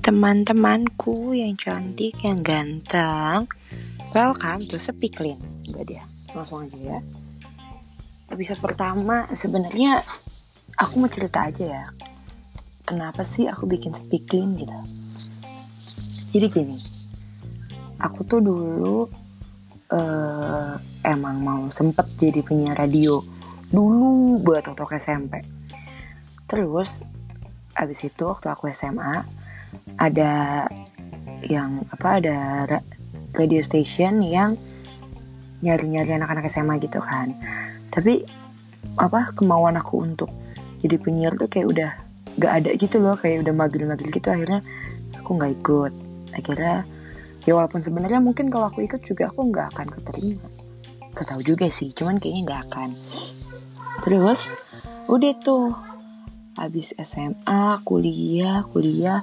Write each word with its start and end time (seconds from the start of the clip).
Teman-temanku 0.00 1.36
yang 1.36 1.54
cantik, 1.54 2.18
yang 2.26 2.42
ganteng. 2.42 3.46
Welcome 4.10 4.66
to 4.66 4.82
Speaklin 4.82 5.38
Enggak 5.62 5.84
dia, 5.86 6.04
langsung 6.34 6.66
aja 6.66 6.74
ya. 6.74 6.98
Episode 8.32 8.58
pertama 8.58 9.30
sebenarnya 9.36 10.02
aku 10.74 10.98
mau 10.98 11.12
cerita 11.12 11.46
aja 11.46 11.64
ya. 11.68 11.84
Kenapa 12.82 13.22
sih 13.22 13.46
aku 13.46 13.70
bikin 13.70 13.94
Speaklin 13.94 14.58
gitu? 14.58 14.74
Jadi 16.34 16.46
gini 16.50 16.76
Aku 18.02 18.26
tuh 18.26 18.42
dulu 18.42 19.06
uh, 19.94 20.74
Emang 21.04 21.36
mau 21.38 21.62
sempet 21.70 22.10
jadi 22.18 22.42
penyiar 22.42 22.74
radio. 22.80 23.22
Dulu 23.70 24.42
buat 24.42 24.66
waktu 24.66 24.98
SMP 24.98 25.44
Terus 26.50 27.04
abis 27.74 28.06
itu 28.06 28.22
waktu 28.22 28.46
aku 28.50 28.70
SMA 28.70 29.43
ada 29.98 30.64
yang 31.44 31.84
apa 31.92 32.20
ada 32.22 32.38
radio 33.34 33.60
station 33.60 34.22
yang 34.24 34.56
nyari-nyari 35.60 36.16
anak-anak 36.16 36.48
SMA 36.48 36.80
gitu 36.80 37.00
kan. 37.00 37.34
Tapi 37.88 38.24
apa 39.00 39.32
kemauan 39.32 39.80
aku 39.80 40.04
untuk 40.04 40.30
jadi 40.84 41.00
penyiar 41.00 41.34
tuh 41.40 41.48
kayak 41.48 41.66
udah 41.72 41.90
gak 42.36 42.52
ada 42.62 42.70
gitu 42.76 43.00
loh 43.00 43.16
kayak 43.16 43.46
udah 43.46 43.54
magil-magil 43.56 44.10
gitu 44.12 44.28
akhirnya 44.28 44.60
aku 45.16 45.30
nggak 45.40 45.52
ikut. 45.62 45.92
Akhirnya 46.34 46.84
ya 47.48 47.52
walaupun 47.56 47.80
sebenarnya 47.80 48.20
mungkin 48.20 48.52
kalau 48.52 48.68
aku 48.68 48.84
ikut 48.84 49.00
juga 49.00 49.32
aku 49.32 49.48
nggak 49.48 49.72
akan 49.76 49.86
keterima. 49.88 50.46
Gak 51.14 51.40
juga 51.46 51.66
sih 51.70 51.94
cuman 51.94 52.18
kayaknya 52.18 52.42
nggak 52.44 52.62
akan. 52.70 52.90
Terus 54.04 54.50
udah 55.08 55.32
tuh 55.40 55.72
habis 56.54 56.94
SMA 57.00 57.82
kuliah 57.82 58.62
kuliah 58.70 59.22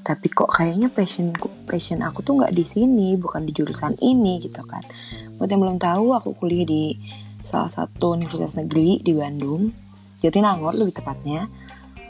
tapi 0.00 0.32
kok 0.32 0.48
kayaknya 0.48 0.88
passion 0.88 1.30
passion 1.68 2.00
aku 2.00 2.24
tuh 2.24 2.40
nggak 2.40 2.56
di 2.56 2.64
sini 2.64 3.14
bukan 3.20 3.44
di 3.44 3.52
jurusan 3.52 4.00
ini 4.00 4.40
gitu 4.40 4.64
kan. 4.64 4.80
Buat 5.36 5.48
yang 5.52 5.60
belum 5.60 5.78
tahu 5.80 6.16
aku 6.16 6.36
kuliah 6.36 6.64
di 6.64 6.96
salah 7.44 7.68
satu 7.68 8.16
universitas 8.16 8.56
negeri 8.56 9.00
di 9.00 9.12
Bandung 9.12 9.68
Jatinangor 10.20 10.76
lebih 10.76 10.94
tepatnya. 11.00 11.48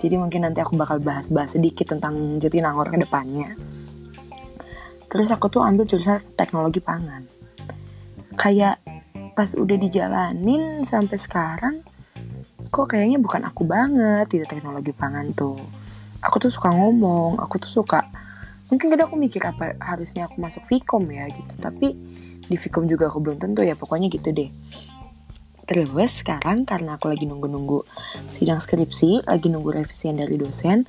Jadi 0.00 0.16
mungkin 0.16 0.48
nanti 0.48 0.64
aku 0.64 0.74
bakal 0.74 0.98
bahas-bahas 0.98 1.54
sedikit 1.54 1.92
tentang 1.92 2.40
Jatinangor 2.40 2.88
ke 2.88 2.98
depannya. 2.98 3.54
Terus 5.10 5.28
aku 5.34 5.50
tuh 5.50 5.62
ambil 5.66 5.86
jurusan 5.86 6.22
teknologi 6.38 6.78
pangan. 6.78 7.26
Kayak 8.38 8.80
pas 9.34 9.50
udah 9.54 9.76
dijalanin 9.78 10.82
sampai 10.86 11.18
sekarang 11.18 11.74
kok 12.70 12.86
kayaknya 12.94 13.18
bukan 13.18 13.42
aku 13.46 13.66
banget 13.66 14.30
di 14.30 14.38
teknologi 14.46 14.94
pangan 14.94 15.34
tuh 15.34 15.58
aku 16.20 16.36
tuh 16.40 16.52
suka 16.52 16.68
ngomong 16.72 17.40
aku 17.40 17.56
tuh 17.60 17.82
suka 17.82 18.04
mungkin 18.70 18.86
kadang 18.86 19.10
aku 19.10 19.18
mikir 19.18 19.42
apa 19.42 19.74
harusnya 19.82 20.30
aku 20.30 20.38
masuk 20.38 20.62
Vkom 20.64 21.10
ya 21.10 21.26
gitu. 21.28 21.58
Tapi 21.58 21.88
di 22.46 22.56
Vkom 22.56 22.86
juga 22.86 23.10
aku 23.10 23.18
belum 23.18 23.42
tentu 23.42 23.66
ya 23.66 23.74
pokoknya 23.74 24.06
gitu 24.08 24.30
deh. 24.30 24.48
Terus 25.66 26.22
sekarang 26.22 26.66
karena 26.66 26.98
aku 26.98 27.10
lagi 27.10 27.26
nunggu-nunggu 27.30 27.86
sidang 28.34 28.58
skripsi 28.58 29.26
lagi 29.26 29.50
nunggu 29.50 29.70
revisian 29.70 30.18
dari 30.18 30.34
dosen 30.34 30.82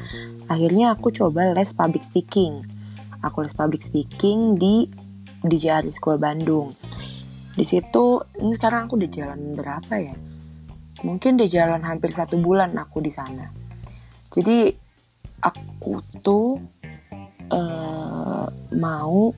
akhirnya 0.49 0.93
aku 0.97 1.13
coba 1.13 1.53
les 1.53 1.73
public 1.73 2.05
speaking. 2.05 2.61
Aku 3.21 3.45
les 3.45 3.53
public 3.53 3.81
speaking 3.85 4.57
di 4.57 4.89
di 5.41 5.57
JRI 5.57 5.89
School 5.93 6.17
Bandung. 6.21 6.73
Di 7.53 7.65
situ 7.65 8.21
ini 8.41 8.53
sekarang 8.57 8.89
aku 8.89 8.97
udah 8.97 9.09
jalan 9.09 9.53
berapa 9.53 9.93
ya? 10.01 10.15
Mungkin 11.01 11.37
udah 11.41 11.49
jalan 11.49 11.81
hampir 11.81 12.13
satu 12.13 12.37
bulan 12.37 12.73
aku 12.77 13.01
di 13.01 13.09
sana. 13.13 13.49
Jadi 14.33 14.80
aku 15.81 15.97
tuh 16.21 16.61
uh, 17.49 18.45
mau 18.77 19.33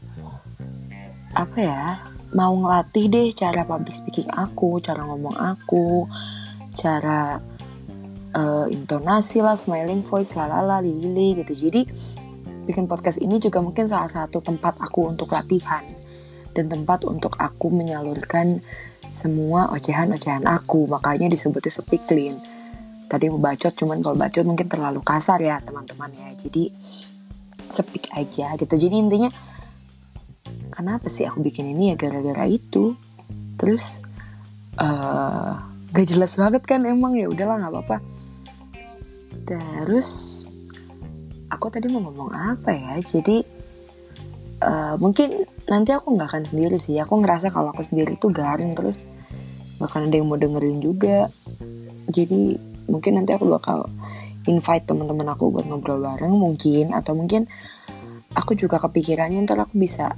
apa 1.31 1.55
ya 1.55 2.03
mau 2.35 2.51
ngelatih 2.51 3.07
deh 3.07 3.27
cara 3.31 3.63
public 3.63 3.95
speaking 3.95 4.27
aku 4.27 4.83
cara 4.83 5.07
ngomong 5.07 5.39
aku 5.39 6.03
cara 6.75 7.39
uh, 8.35 8.67
intonasi 8.67 9.39
lah 9.39 9.55
smiling 9.55 10.03
voice 10.03 10.35
lalala 10.35 10.83
lili 10.83 11.39
gitu. 11.39 11.55
Jadi 11.55 11.87
bikin 12.67 12.91
podcast 12.91 13.23
ini 13.23 13.39
juga 13.39 13.63
mungkin 13.63 13.87
salah 13.87 14.11
satu 14.11 14.43
tempat 14.43 14.83
aku 14.83 15.15
untuk 15.15 15.31
latihan 15.31 15.87
dan 16.51 16.67
tempat 16.67 17.07
untuk 17.07 17.39
aku 17.39 17.71
menyalurkan 17.71 18.59
semua 19.15 19.71
ocehan-ocehan 19.71 20.43
aku. 20.43 20.91
Makanya 20.91 21.31
disebutnya 21.31 21.71
speak 21.71 22.03
clean 22.03 22.35
tadi 23.13 23.29
mau 23.29 23.37
bacot 23.37 23.77
cuman 23.77 24.01
kalau 24.01 24.17
bacot 24.17 24.41
mungkin 24.41 24.65
terlalu 24.65 25.05
kasar 25.05 25.37
ya 25.37 25.61
teman-teman 25.61 26.09
ya. 26.17 26.33
Jadi 26.33 26.73
speak 27.69 28.09
aja 28.17 28.57
gitu. 28.57 28.73
Jadi 28.73 28.95
intinya 28.97 29.29
kenapa 30.73 31.05
sih 31.05 31.29
aku 31.29 31.45
bikin 31.45 31.69
ini 31.77 31.93
ya 31.93 31.95
gara-gara 31.95 32.49
itu? 32.49 32.97
Terus 33.61 34.01
uh, 34.81 35.61
gak 35.93 36.05
jelas 36.09 36.33
banget 36.33 36.65
kan 36.65 36.81
emang 36.89 37.13
ya 37.13 37.29
udahlah 37.29 37.61
nggak 37.61 37.73
apa-apa. 37.77 37.97
Terus 39.45 40.09
aku 41.53 41.69
tadi 41.69 41.85
mau 41.93 42.01
ngomong 42.09 42.33
apa 42.33 42.73
ya? 42.73 42.97
Jadi 42.97 43.45
uh, 44.65 44.97
mungkin 44.97 45.45
nanti 45.69 45.93
aku 45.93 46.17
nggak 46.17 46.33
akan 46.33 46.43
sendiri 46.49 46.81
sih. 46.81 46.97
Aku 46.97 47.21
ngerasa 47.21 47.53
kalau 47.53 47.69
aku 47.69 47.85
sendiri 47.85 48.17
tuh 48.17 48.33
garing 48.33 48.73
terus. 48.73 49.05
Bahkan 49.77 50.09
ada 50.09 50.15
yang 50.17 50.33
mau 50.33 50.41
dengerin 50.41 50.81
juga. 50.81 51.29
Jadi 52.09 52.72
mungkin 52.87 53.19
nanti 53.19 53.35
aku 53.35 53.47
bakal 53.47 53.87
invite 54.47 54.83
teman-teman 54.87 55.27
aku 55.31 55.51
buat 55.53 55.65
ngobrol 55.67 56.03
bareng 56.03 56.35
mungkin 56.35 56.91
atau 56.91 57.15
mungkin 57.15 57.47
aku 58.35 58.57
juga 58.57 58.81
kepikirannya 58.81 59.45
ntar 59.47 59.61
aku 59.63 59.79
bisa 59.79 60.11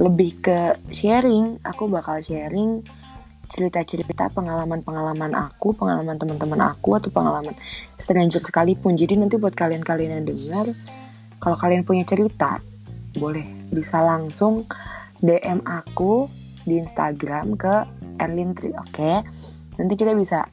lebih 0.00 0.40
ke 0.42 0.58
sharing 0.90 1.60
aku 1.62 1.86
bakal 1.86 2.18
sharing 2.18 2.82
cerita-cerita 3.50 4.30
pengalaman-pengalaman 4.30 5.34
aku 5.34 5.74
pengalaman 5.74 6.14
teman-teman 6.16 6.70
aku 6.70 6.94
atau 6.94 7.10
pengalaman 7.10 7.54
stranger 7.98 8.38
sekalipun 8.38 8.94
jadi 8.94 9.18
nanti 9.18 9.36
buat 9.36 9.54
kalian-kalian 9.58 10.22
yang 10.22 10.26
dengar 10.26 10.66
kalau 11.42 11.56
kalian 11.58 11.82
punya 11.82 12.06
cerita 12.06 12.62
boleh 13.18 13.70
bisa 13.74 14.00
langsung 14.06 14.70
DM 15.18 15.66
aku 15.66 16.30
di 16.62 16.78
Instagram 16.78 17.58
ke 17.58 17.74
Erlin 18.22 18.54
Tri 18.54 18.70
oke 18.70 18.88
okay? 18.94 19.16
nanti 19.76 19.94
kita 19.98 20.14
bisa 20.14 20.46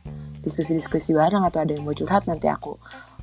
diskusi-diskusi 0.47 1.11
bareng 1.13 1.43
atau 1.43 1.61
ada 1.61 1.75
yang 1.75 1.83
mau 1.83 1.93
curhat 1.93 2.25
nanti 2.25 2.47
aku 2.47 2.79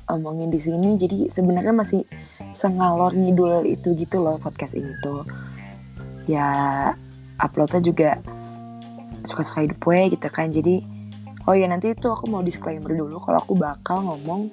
omongin 0.09 0.53
di 0.53 0.61
sini. 0.61 0.95
Jadi 0.95 1.27
sebenarnya 1.27 1.73
masih 1.73 2.05
sengalor 2.53 3.11
ngidul 3.17 3.65
itu 3.65 3.97
gitu 3.97 4.21
loh 4.21 4.37
podcast 4.37 4.77
ini 4.77 4.93
tuh. 5.01 5.25
Ya 6.29 6.47
uploadnya 7.41 7.81
juga 7.81 8.21
suka-suka 9.25 9.65
hidup 9.65 9.81
gue 9.81 10.15
gitu 10.15 10.27
kan. 10.29 10.53
Jadi 10.53 10.85
oh 11.49 11.53
ya 11.57 11.65
nanti 11.65 11.91
itu 11.91 12.07
aku 12.09 12.29
mau 12.29 12.45
disclaimer 12.45 12.89
dulu 12.93 13.17
kalau 13.21 13.41
aku 13.41 13.53
bakal 13.57 14.01
ngomong 14.05 14.49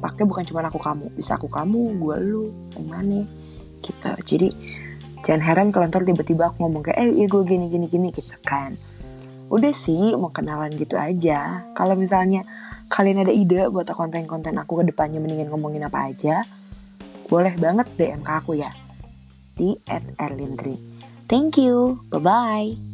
pakai 0.00 0.24
bukan 0.24 0.48
cuma 0.48 0.64
aku 0.64 0.80
kamu 0.80 1.12
bisa 1.12 1.36
aku 1.36 1.48
kamu 1.48 2.00
gue 2.00 2.16
lu 2.24 2.44
yang 2.76 2.86
mana 2.88 3.20
gitu. 3.84 4.10
Jadi 4.24 4.48
jangan 5.24 5.42
heran 5.44 5.68
kalau 5.68 5.86
ntar 5.88 6.02
tiba-tiba 6.04 6.48
aku 6.48 6.64
ngomong 6.64 6.82
kayak 6.88 6.98
eh 7.04 7.08
iya 7.12 7.26
gue 7.28 7.42
gini 7.44 7.68
gini 7.68 7.86
gini 7.86 8.08
gitu 8.08 8.32
kan 8.40 8.72
udah 9.50 9.74
sih 9.74 10.14
mau 10.14 10.30
kenalan 10.30 10.70
gitu 10.78 10.94
aja. 10.94 11.66
Kalau 11.74 11.98
misalnya 11.98 12.46
kalian 12.86 13.26
ada 13.26 13.34
ide 13.34 13.66
buat 13.70 13.90
konten-konten 13.90 14.54
aku 14.58 14.82
ke 14.82 14.94
depannya 14.94 15.18
mendingan 15.18 15.50
ngomongin 15.50 15.86
apa 15.86 16.10
aja 16.10 16.42
boleh 17.30 17.54
banget 17.54 17.86
DM 17.94 18.22
ke 18.26 18.32
aku 18.32 18.58
ya. 18.58 18.70
Di 19.54 19.76
@erlintri 20.18 20.78
thank 21.30 21.58
you. 21.60 22.02
Bye 22.10 22.22
bye 22.22 22.89